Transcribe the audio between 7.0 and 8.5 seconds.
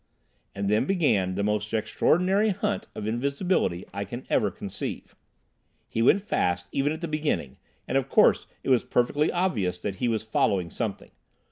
the beginning, and, of course,